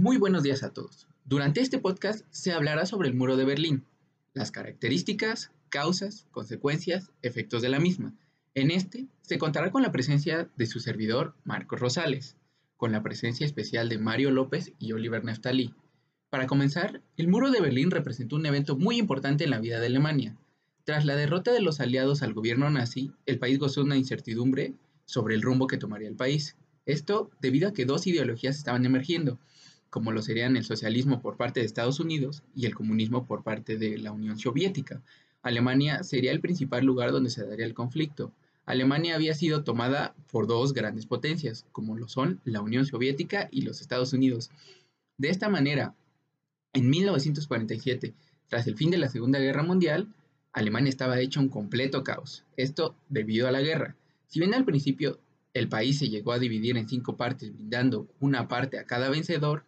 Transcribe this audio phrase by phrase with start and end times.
[0.00, 1.08] Muy buenos días a todos.
[1.24, 3.84] Durante este podcast se hablará sobre el muro de Berlín,
[4.32, 8.14] las características, causas, consecuencias, efectos de la misma.
[8.54, 12.36] En este se contará con la presencia de su servidor Marcos Rosales,
[12.76, 15.74] con la presencia especial de Mario López y Oliver Neftalí.
[16.30, 19.86] Para comenzar, el muro de Berlín representó un evento muy importante en la vida de
[19.86, 20.36] Alemania.
[20.84, 24.74] Tras la derrota de los aliados al gobierno nazi, el país gozó una incertidumbre
[25.06, 26.54] sobre el rumbo que tomaría el país.
[26.86, 29.40] Esto debido a que dos ideologías estaban emergiendo,
[29.90, 33.76] como lo serían el socialismo por parte de Estados Unidos y el comunismo por parte
[33.76, 35.02] de la Unión Soviética.
[35.42, 38.32] Alemania sería el principal lugar donde se daría el conflicto.
[38.66, 43.62] Alemania había sido tomada por dos grandes potencias, como lo son la Unión Soviética y
[43.62, 44.50] los Estados Unidos.
[45.16, 45.94] De esta manera,
[46.74, 48.14] en 1947,
[48.48, 50.08] tras el fin de la Segunda Guerra Mundial,
[50.52, 52.44] Alemania estaba hecho un completo caos.
[52.56, 53.96] Esto debido a la guerra.
[54.26, 55.18] Si bien al principio
[55.54, 59.64] el país se llegó a dividir en cinco partes, brindando una parte a cada vencedor,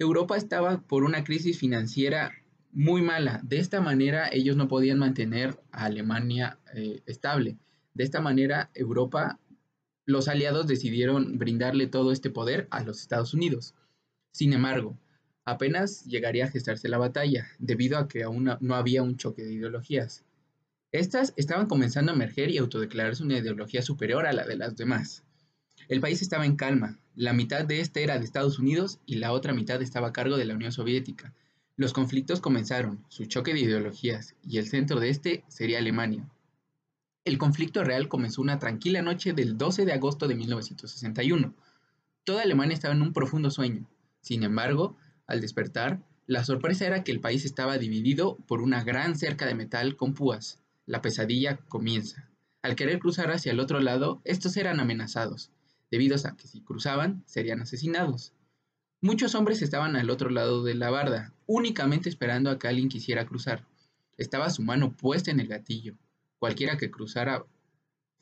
[0.00, 2.32] Europa estaba por una crisis financiera
[2.72, 3.42] muy mala.
[3.44, 7.58] De esta manera ellos no podían mantener a Alemania eh, estable.
[7.92, 9.38] De esta manera Europa,
[10.06, 13.74] los aliados decidieron brindarle todo este poder a los Estados Unidos.
[14.32, 14.98] Sin embargo,
[15.44, 19.52] apenas llegaría a gestarse la batalla, debido a que aún no había un choque de
[19.52, 20.24] ideologías.
[20.92, 25.24] Estas estaban comenzando a emerger y autodeclararse una ideología superior a la de las demás.
[25.88, 29.32] El país estaba en calma, la mitad de este era de Estados Unidos y la
[29.32, 31.34] otra mitad estaba a cargo de la Unión Soviética.
[31.76, 36.28] Los conflictos comenzaron, su choque de ideologías, y el centro de este sería Alemania.
[37.24, 41.54] El conflicto real comenzó una tranquila noche del 12 de agosto de 1961.
[42.24, 43.86] Toda Alemania estaba en un profundo sueño.
[44.20, 49.14] Sin embargo, al despertar, la sorpresa era que el país estaba dividido por una gran
[49.14, 50.58] cerca de metal con púas.
[50.86, 52.30] La pesadilla comienza.
[52.62, 55.50] Al querer cruzar hacia el otro lado, estos eran amenazados
[55.90, 58.32] debido a que si cruzaban serían asesinados.
[59.02, 63.24] Muchos hombres estaban al otro lado de la barda, únicamente esperando a que alguien quisiera
[63.26, 63.66] cruzar.
[64.18, 65.94] Estaba su mano puesta en el gatillo.
[66.38, 67.44] Cualquiera que cruzara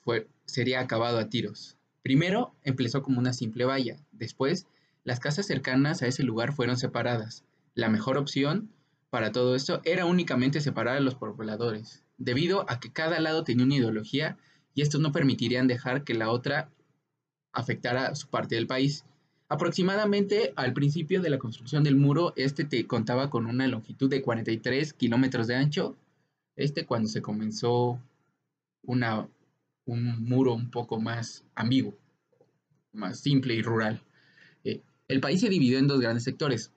[0.04, 1.76] fue, sería acabado a tiros.
[2.02, 4.66] Primero empezó como una simple valla, después
[5.04, 7.44] las casas cercanas a ese lugar fueron separadas.
[7.74, 8.70] La mejor opción
[9.10, 13.64] para todo esto era únicamente separar a los pobladores, debido a que cada lado tenía
[13.64, 14.36] una ideología
[14.74, 16.70] y estos no permitirían dejar que la otra
[17.58, 19.04] afectara su parte del país.
[19.48, 24.22] Aproximadamente al principio de la construcción del muro, este te contaba con una longitud de
[24.22, 25.96] 43 kilómetros de ancho.
[26.56, 28.00] Este cuando se comenzó
[28.82, 29.28] una,
[29.86, 31.94] un muro un poco más ambiguo,
[32.92, 34.02] más simple y rural.
[34.64, 36.72] Eh, el país se dividió en dos grandes sectores.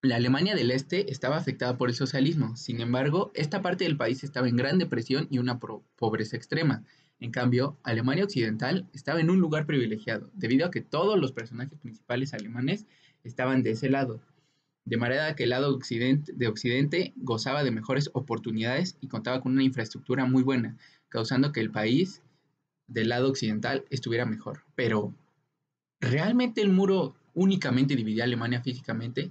[0.00, 4.24] La Alemania del Este estaba afectada por el socialismo, sin embargo, esta parte del país
[4.24, 6.82] estaba en gran depresión y una pobreza extrema.
[7.22, 11.78] En cambio, Alemania Occidental estaba en un lugar privilegiado, debido a que todos los personajes
[11.78, 12.84] principales alemanes
[13.22, 14.20] estaban de ese lado,
[14.84, 19.52] de manera que el lado occidente, de Occidente gozaba de mejores oportunidades y contaba con
[19.52, 20.76] una infraestructura muy buena,
[21.08, 22.22] causando que el país
[22.88, 24.64] del lado occidental estuviera mejor.
[24.74, 25.14] Pero,
[26.00, 29.30] ¿realmente el muro únicamente dividía a Alemania físicamente?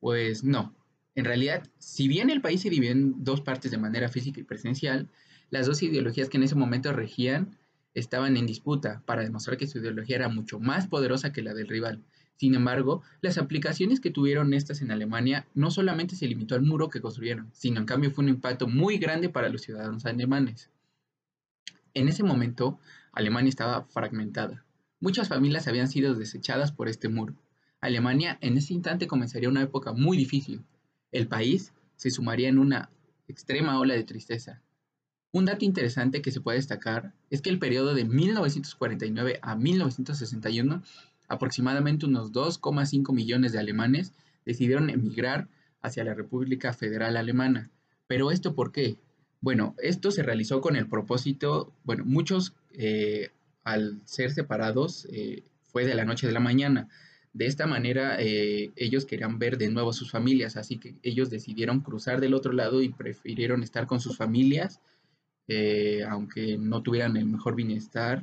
[0.00, 0.74] Pues no.
[1.14, 4.42] En realidad, si bien el país se dividió en dos partes de manera física y
[4.42, 5.08] presencial,
[5.50, 7.56] las dos ideologías que en ese momento regían
[7.94, 11.68] estaban en disputa para demostrar que su ideología era mucho más poderosa que la del
[11.68, 12.02] rival.
[12.36, 16.88] Sin embargo, las aplicaciones que tuvieron estas en Alemania no solamente se limitó al muro
[16.88, 20.70] que construyeron, sino en cambio fue un impacto muy grande para los ciudadanos alemanes.
[21.92, 22.78] En ese momento,
[23.12, 24.64] Alemania estaba fragmentada.
[25.00, 27.34] Muchas familias habían sido desechadas por este muro.
[27.80, 30.62] Alemania en ese instante comenzaría una época muy difícil.
[31.12, 32.90] El país se sumaría en una
[33.28, 34.62] extrema ola de tristeza,
[35.32, 40.82] un dato interesante que se puede destacar es que el periodo de 1949 a 1961,
[41.28, 44.12] aproximadamente unos 2,5 millones de alemanes
[44.44, 45.48] decidieron emigrar
[45.82, 47.70] hacia la República Federal Alemana.
[48.08, 48.96] ¿Pero esto por qué?
[49.40, 53.30] Bueno, esto se realizó con el propósito, bueno, muchos eh,
[53.62, 56.88] al ser separados eh, fue de la noche de la mañana.
[57.32, 61.30] De esta manera eh, ellos querían ver de nuevo a sus familias, así que ellos
[61.30, 64.80] decidieron cruzar del otro lado y prefirieron estar con sus familias
[65.52, 68.22] eh, aunque no tuvieran el mejor bienestar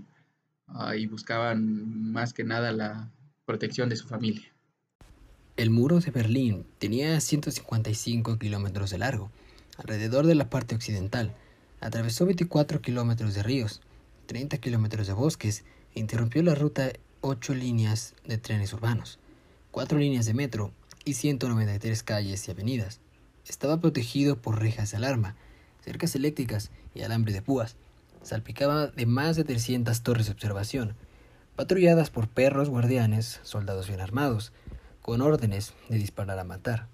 [0.67, 3.11] ah, y buscaban más que nada la
[3.45, 4.47] protección de su familia.
[5.57, 9.29] El muro de Berlín tenía 155 kilómetros de largo,
[9.77, 11.35] alrededor de la parte occidental.
[11.81, 13.81] Atravesó 24 kilómetros de ríos,
[14.27, 15.65] 30 kilómetros de bosques
[15.95, 19.19] e interrumpió la ruta 8 líneas de trenes urbanos,
[19.71, 20.71] 4 líneas de metro
[21.03, 23.01] y 193 calles y avenidas.
[23.45, 25.35] Estaba protegido por rejas de alarma,
[25.87, 27.77] cercas eléctricas y alambre de púas.
[28.21, 30.95] Salpicaba de más de 300 torres de observación,
[31.55, 34.51] patrulladas por perros guardianes, soldados bien armados,
[35.01, 36.87] con órdenes de disparar a matar.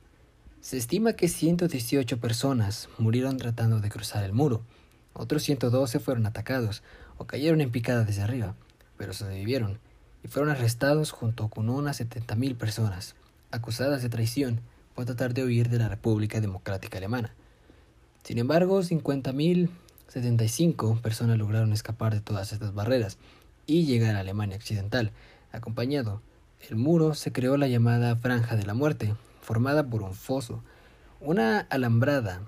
[0.62, 4.62] Se estima que 118 personas murieron tratando de cruzar el muro,
[5.13, 6.84] otros 112 fueron atacados
[7.18, 8.56] o cayeron en picada desde arriba,
[8.96, 9.80] pero sobrevivieron
[10.24, 13.16] y fueron arrestados junto con unas 70.000 personas,
[13.50, 14.62] acusadas de traición
[14.94, 17.34] por tratar de huir de la República Democrática Alemana.
[18.24, 23.18] Sin embargo, 50.075 personas lograron escapar de todas estas barreras
[23.66, 25.12] y llegar a Alemania Occidental.
[25.52, 26.22] Acompañado,
[26.70, 30.64] el muro se creó la llamada Franja de la Muerte, formada por un foso,
[31.20, 32.40] una alambrada,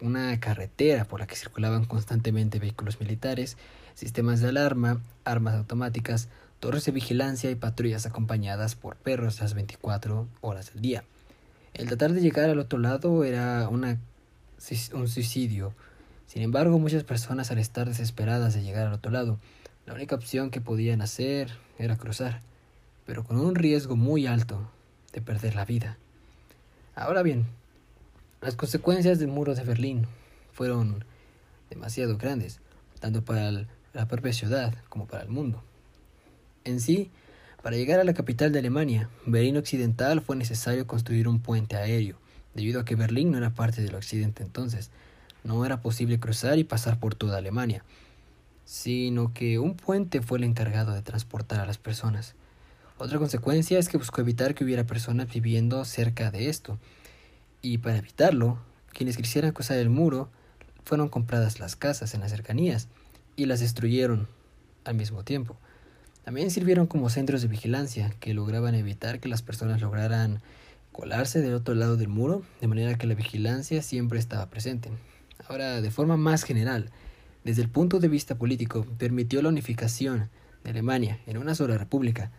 [0.00, 3.56] una carretera por la que circulaban constantemente vehículos militares,
[3.94, 6.28] sistemas de alarma, armas automáticas,
[6.60, 11.02] torres de vigilancia y patrullas acompañadas por perros las 24 horas del día.
[11.74, 13.98] El tratar de llegar al otro lado era una,
[14.92, 15.74] un suicidio.
[16.26, 19.38] Sin embargo, muchas personas al estar desesperadas de llegar al otro lado,
[19.86, 22.40] la única opción que podían hacer era cruzar,
[23.06, 24.70] pero con un riesgo muy alto
[25.12, 25.98] de perder la vida.
[26.94, 27.46] Ahora bien,
[28.40, 30.06] las consecuencias del muro de Berlín
[30.52, 31.04] fueron
[31.68, 32.60] demasiado grandes,
[33.00, 33.50] tanto para
[33.92, 35.62] la propia ciudad como para el mundo.
[36.64, 37.10] En sí,
[37.62, 42.16] para llegar a la capital de Alemania, Berlín Occidental, fue necesario construir un puente aéreo,
[42.54, 44.90] debido a que Berlín no era parte del occidente entonces.
[45.42, 47.84] No era posible cruzar y pasar por toda Alemania,
[48.64, 52.34] sino que un puente fue el encargado de transportar a las personas.
[52.96, 56.78] Otra consecuencia es que buscó evitar que hubiera personas viviendo cerca de esto,
[57.60, 58.58] y para evitarlo,
[58.92, 60.30] quienes quisieran cruzar el muro
[60.84, 62.88] fueron compradas las casas en las cercanías
[63.36, 64.28] y las destruyeron
[64.84, 65.56] al mismo tiempo.
[66.24, 70.40] También sirvieron como centros de vigilancia que lograban evitar que las personas lograran
[70.94, 74.90] colarse del otro lado del muro, de manera que la vigilancia siempre estaba presente.
[75.48, 76.88] Ahora, de forma más general,
[77.42, 80.30] desde el punto de vista político, permitió la unificación
[80.62, 82.30] de Alemania en una sola república,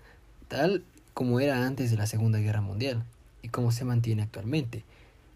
[0.48, 3.04] tal como era antes de la Segunda Guerra Mundial
[3.42, 4.86] y como se mantiene actualmente.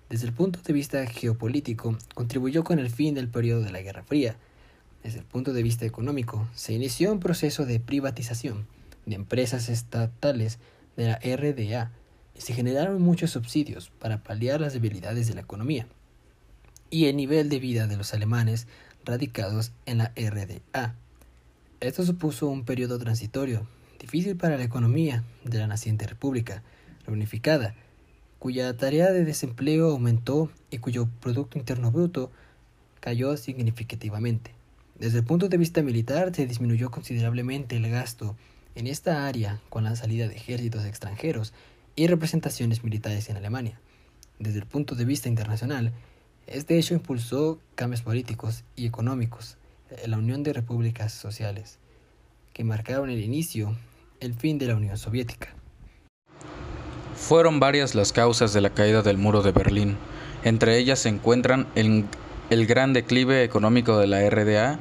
[0.09, 4.03] Desde el punto de vista geopolítico, contribuyó con el fin del periodo de la Guerra
[4.03, 4.37] Fría,
[5.03, 8.65] desde el punto de vista económico, se inició un proceso de privatización
[9.05, 10.57] de empresas estatales
[10.95, 11.91] de la RDA
[12.41, 15.87] se generaron muchos subsidios para paliar las debilidades de la economía
[16.89, 18.67] y el nivel de vida de los alemanes
[19.05, 20.95] radicados en la RDA.
[21.79, 23.67] Esto supuso un periodo transitorio
[23.99, 26.63] difícil para la economía de la naciente república
[27.05, 27.75] reunificada,
[28.39, 32.31] cuya tarea de desempleo aumentó y cuyo Producto Interno Bruto
[32.99, 34.51] cayó significativamente.
[34.97, 38.35] Desde el punto de vista militar, se disminuyó considerablemente el gasto
[38.75, 41.53] en esta área con la salida de ejércitos extranjeros
[41.99, 43.77] y representaciones militares en Alemania.
[44.39, 45.91] Desde el punto de vista internacional,
[46.47, 49.57] este hecho impulsó cambios políticos y económicos
[50.01, 51.77] en la Unión de Repúblicas Sociales,
[52.53, 53.75] que marcaron el inicio,
[54.21, 55.49] el fin de la Unión Soviética.
[57.17, 59.97] Fueron varias las causas de la caída del muro de Berlín.
[60.45, 62.05] Entre ellas se encuentran el
[62.49, 64.79] el gran declive económico de la RDA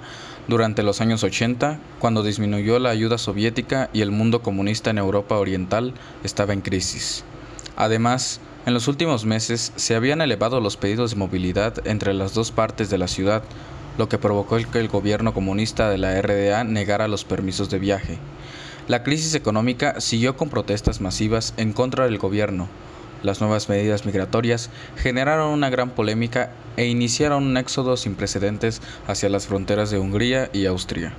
[0.49, 5.37] durante los años 80, cuando disminuyó la ayuda soviética y el mundo comunista en Europa
[5.37, 5.93] Oriental
[6.25, 7.23] estaba en crisis.
[7.77, 12.51] Además, en los últimos meses se habían elevado los pedidos de movilidad entre las dos
[12.51, 13.43] partes de la ciudad,
[13.99, 18.19] lo que provocó que el gobierno comunista de la RDA negara los permisos de viaje.
[18.89, 22.69] La crisis económica siguió con protestas masivas en contra del gobierno,
[23.23, 29.29] las nuevas medidas migratorias generaron una gran polémica e iniciaron un éxodo sin precedentes hacia
[29.29, 31.13] las fronteras de Hungría y Austria.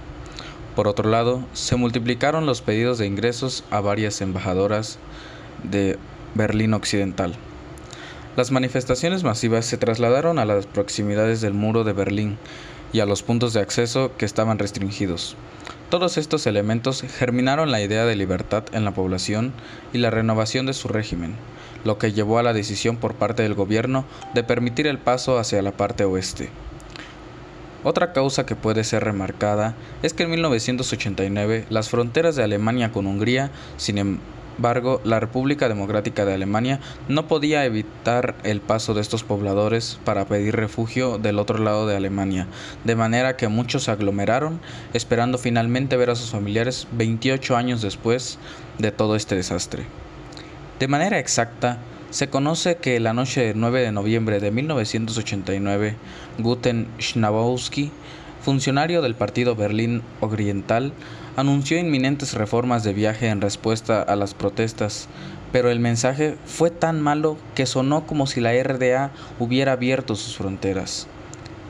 [0.75, 4.97] Por otro lado, se multiplicaron los pedidos de ingresos a varias embajadoras
[5.63, 5.97] de
[6.35, 7.33] Berlín Occidental.
[8.37, 12.37] Las manifestaciones masivas se trasladaron a las proximidades del muro de Berlín
[12.93, 15.35] y a los puntos de acceso que estaban restringidos.
[15.89, 19.51] Todos estos elementos germinaron la idea de libertad en la población
[19.91, 21.35] y la renovación de su régimen,
[21.83, 25.61] lo que llevó a la decisión por parte del gobierno de permitir el paso hacia
[25.61, 26.49] la parte oeste.
[27.83, 33.07] Otra causa que puede ser remarcada es que en 1989 las fronteras de Alemania con
[33.07, 39.23] Hungría, sin embargo, la República Democrática de Alemania no podía evitar el paso de estos
[39.23, 42.47] pobladores para pedir refugio del otro lado de Alemania,
[42.83, 44.59] de manera que muchos se aglomeraron
[44.93, 48.39] esperando finalmente ver a sus familiares 28 años después
[48.77, 49.85] de todo este desastre.
[50.79, 51.77] De manera exacta,
[52.09, 55.95] se conoce que la noche del 9 de noviembre de 1989,
[56.37, 57.91] Guten Schnabowski,
[58.41, 60.93] funcionario del Partido Berlín Oriental,
[61.35, 65.09] anunció inminentes reformas de viaje en respuesta a las protestas,
[65.51, 70.37] pero el mensaje fue tan malo que sonó como si la RDA hubiera abierto sus
[70.37, 71.07] fronteras.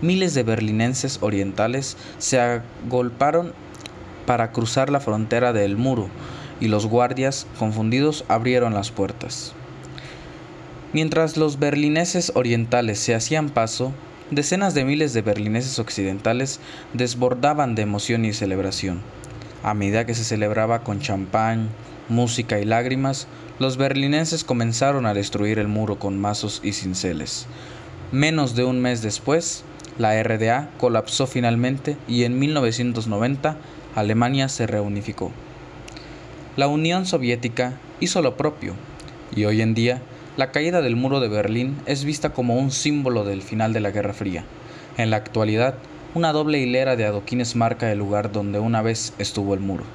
[0.03, 3.53] Miles de berlinenses orientales se agolparon
[4.27, 6.09] para cruzar la frontera del muro,
[6.59, 9.53] y los guardias, confundidos, abrieron las puertas.
[10.91, 13.93] Mientras los berlineses orientales se hacían paso,
[14.31, 16.59] decenas de miles de berlineses occidentales
[16.93, 19.01] desbordaban de emoción y celebración.
[19.63, 21.69] A medida que se celebraba con champán,
[22.07, 23.27] música y lágrimas,
[23.59, 27.45] los berlineses comenzaron a destruir el muro con mazos y cinceles.
[28.11, 29.63] Menos de un mes después,
[29.99, 33.57] la RDA colapsó finalmente y en 1990
[33.95, 35.31] Alemania se reunificó.
[36.59, 38.73] La Unión Soviética hizo lo propio
[39.33, 40.01] y hoy en día
[40.35, 43.91] la caída del muro de Berlín es vista como un símbolo del final de la
[43.91, 44.43] Guerra Fría.
[44.97, 45.75] En la actualidad,
[46.15, 49.85] una doble hilera de adoquines marca el lugar donde una vez estuvo el muro.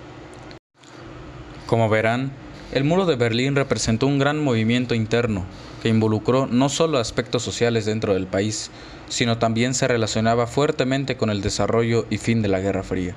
[1.66, 2.32] Como verán,
[2.72, 5.44] el muro de Berlín representó un gran movimiento interno
[5.82, 8.70] que involucró no solo aspectos sociales dentro del país,
[9.10, 13.14] sino también se relacionaba fuertemente con el desarrollo y fin de la Guerra Fría.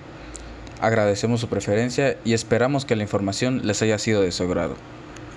[0.79, 4.75] Agradecemos su preferencia y esperamos que la información les haya sido de su agrado.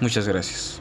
[0.00, 0.80] Muchas gracias.